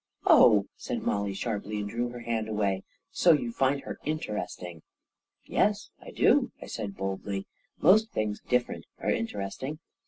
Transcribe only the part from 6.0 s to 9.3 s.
I do," I said, boldly." Most things dif ferent are